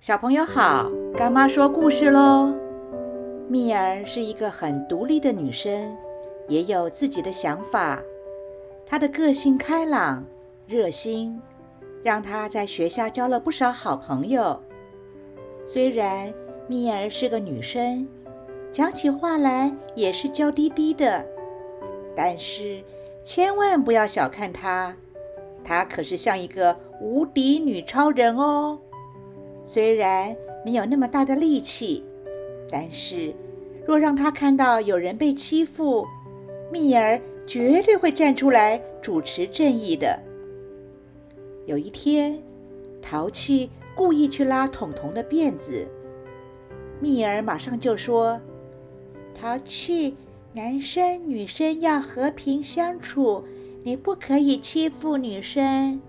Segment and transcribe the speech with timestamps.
[0.00, 2.54] 小朋友好，干妈说故事喽。
[3.48, 5.92] 蜜儿是一个很独立的女生，
[6.46, 8.00] 也有自己的想法。
[8.86, 10.24] 她的个性开朗、
[10.68, 11.42] 热心，
[12.04, 14.62] 让她在学校交了不少好朋友。
[15.66, 16.32] 虽然
[16.68, 18.06] 蜜儿是个女生，
[18.72, 21.26] 讲起话来也是娇滴滴的，
[22.14, 22.84] 但是
[23.24, 24.94] 千万不要小看她，
[25.64, 28.78] 她可是像一个无敌女超人哦。
[29.68, 32.02] 虽然没有那么大的力气，
[32.70, 33.34] 但是
[33.86, 36.06] 若让他看到有人被欺负，
[36.72, 40.18] 蜜儿绝对会站出来主持正义的。
[41.66, 42.42] 有一天，
[43.02, 45.86] 淘气故意去拉彤彤的辫子，
[46.98, 48.40] 蜜儿马上就说
[49.38, 50.16] ：“淘气，
[50.54, 53.44] 男生女生要和平相处，
[53.84, 56.00] 你不可以欺负女生。”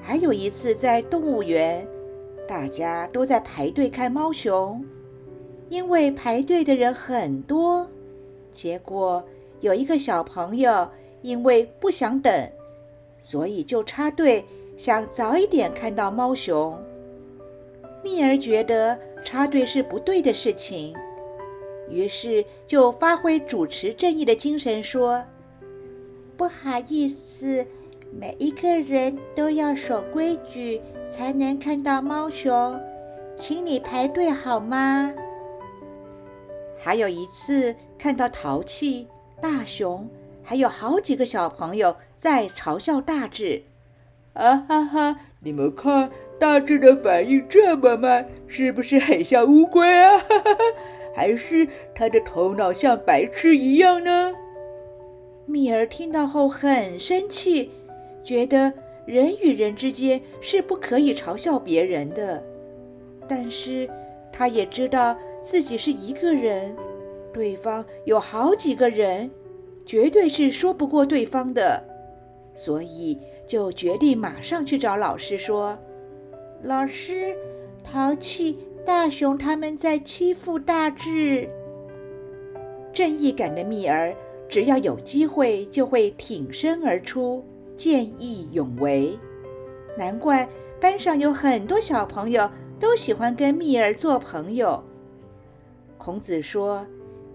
[0.00, 1.86] 还有一次在动物园。
[2.46, 4.84] 大家都在排队看猫熊，
[5.68, 7.88] 因为排队的人很多，
[8.52, 9.24] 结果
[9.60, 10.88] 有一个小朋友
[11.22, 12.50] 因为不想等，
[13.18, 14.44] 所以就插队，
[14.76, 16.78] 想早一点看到猫熊。
[18.02, 20.94] 蜜儿觉得插队是不对的事情，
[21.88, 25.24] 于是就发挥主持正义的精神，说
[26.36, 27.66] ：“不好意思。”
[28.16, 30.80] 每一个人都要守规矩，
[31.16, 32.76] 才能看到猫熊，
[33.38, 35.14] 请你排队好吗？
[36.76, 39.06] 还有一次看到淘气
[39.40, 40.08] 大熊，
[40.42, 43.62] 还有好几个小朋友在嘲笑大智，
[44.32, 45.16] 啊哈哈！
[45.38, 50.18] 你们看大智的反应这么慢，是不是很像乌龟啊？
[50.18, 50.60] 哈哈哈！
[51.14, 54.34] 还是他的头脑像白痴一样呢？
[55.46, 57.70] 蜜儿听到后很生气。
[58.24, 58.72] 觉得
[59.06, 62.42] 人与人之间是不可以嘲笑别人的，
[63.28, 63.88] 但是
[64.32, 66.74] 他也知道自己是一个人，
[67.32, 69.30] 对方有好几个人，
[69.84, 71.84] 绝对是说不过对方的，
[72.54, 75.78] 所以就决定马上去找老师说
[76.64, 77.36] ：“老师，
[77.84, 81.48] 淘气大熊他们在欺负大智。”
[82.94, 84.14] 正义感的蜜儿，
[84.48, 87.44] 只要有机会就会挺身而出。
[87.76, 89.18] 见义勇为，
[89.98, 90.48] 难怪
[90.80, 94.82] 班上有很多小朋友都喜欢跟蜜儿做朋友。
[95.98, 96.86] 孔子说：“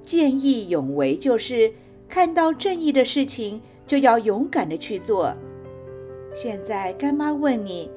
[0.01, 1.73] 见义勇为就是
[2.07, 5.33] 看到正义的事情就要勇敢的去做。”
[6.33, 7.89] 现在干妈问你：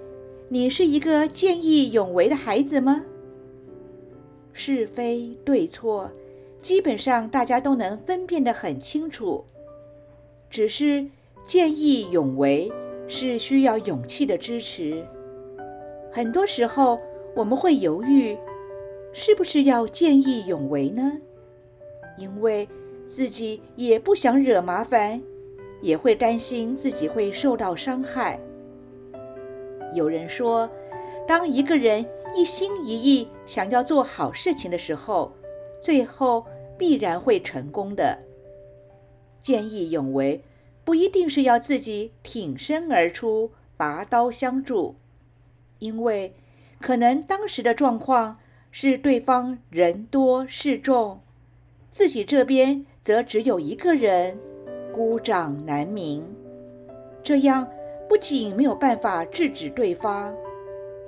[0.49, 3.05] 你是一个见义勇为的孩子吗？
[4.53, 6.11] 是非对错，
[6.61, 9.45] 基本上大家都能分辨得很清楚，
[10.51, 11.07] 只是。
[11.45, 12.71] 见义勇为
[13.09, 15.05] 是需要勇气的支持。
[16.11, 17.01] 很多时候，
[17.35, 18.37] 我们会犹豫，
[19.13, 21.19] 是不是要见义勇为呢？
[22.17, 22.69] 因为
[23.07, 25.21] 自己也不想惹麻烦，
[25.81, 28.39] 也会担心自己会受到伤害。
[29.95, 30.71] 有人说，
[31.27, 32.05] 当一个人
[32.37, 35.33] 一心一意想要做好事情的时候，
[35.81, 36.47] 最后
[36.79, 38.17] 必然会成功的。
[39.43, 40.41] 见义勇为。
[40.85, 44.97] 不一定是要自己挺身而出，拔刀相助，
[45.79, 46.35] 因为
[46.81, 48.39] 可能当时的状况
[48.71, 51.21] 是对方人多势众，
[51.93, 54.37] 自己这边则只有一个人，
[54.93, 56.25] 孤掌难鸣。
[57.23, 57.69] 这样
[58.09, 60.35] 不仅没有办法制止对方，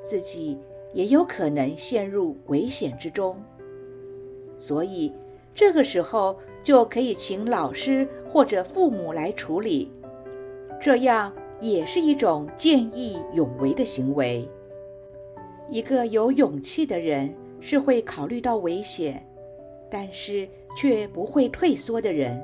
[0.04, 0.56] 自己
[0.92, 3.36] 也有可能陷入危险之中。
[4.56, 5.12] 所以
[5.52, 6.38] 这个时候。
[6.64, 9.92] 就可以请老师或者父母来处理，
[10.80, 14.48] 这样也是一种见义勇为的行为。
[15.70, 19.24] 一个有勇气的人是会考虑到危险，
[19.90, 22.42] 但是却不会退缩的人。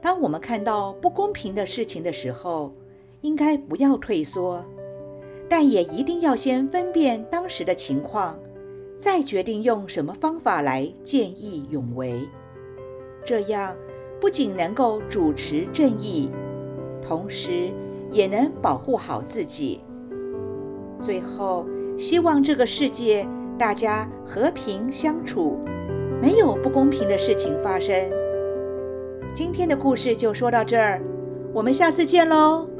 [0.00, 2.72] 当我们看到不公平的事情的时候，
[3.22, 4.62] 应该不要退缩，
[5.48, 8.38] 但也一定要先分辨当时的情况，
[9.00, 12.26] 再决定用什么方法来见义勇为。
[13.26, 13.76] 这样
[14.20, 16.30] 不仅能够主持正义，
[17.02, 17.72] 同时
[18.12, 19.80] 也能保护好自己。
[21.00, 21.66] 最后，
[21.98, 23.26] 希望这个世界
[23.58, 25.58] 大家和平相处，
[26.22, 27.94] 没有不公平的事情发生。
[29.34, 31.02] 今天的故事就说到这儿，
[31.52, 32.75] 我们下次见喽。